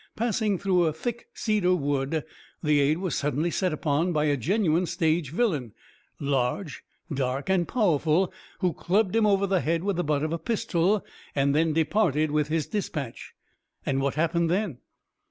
Passing 0.15 0.57
through 0.57 0.85
a 0.85 0.93
thick 0.93 1.27
cedar 1.35 1.75
wood 1.75 2.23
the 2.63 2.79
aide 2.79 2.97
was 2.97 3.15
suddenly 3.15 3.51
set 3.51 3.71
upon 3.71 4.11
by 4.11 4.25
a 4.25 4.35
genuine 4.35 4.87
stage 4.87 5.29
villain, 5.29 5.73
large, 6.19 6.81
dark 7.13 7.51
and 7.51 7.67
powerful, 7.67 8.33
who 8.61 8.73
clubbed 8.73 9.15
him 9.15 9.27
over 9.27 9.45
the 9.45 9.61
head 9.61 9.83
with 9.83 9.97
the 9.97 10.03
butt 10.03 10.23
of 10.23 10.33
a 10.33 10.39
pistol, 10.39 11.05
and 11.35 11.53
then 11.53 11.71
departed 11.71 12.31
with 12.31 12.47
his 12.47 12.65
dispatch." 12.65 13.33
"And 13.85 14.01
what 14.01 14.15
happened 14.15 14.49
then?" 14.49 14.79